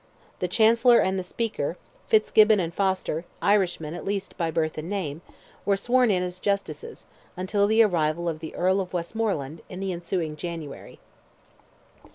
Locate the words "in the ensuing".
9.69-10.35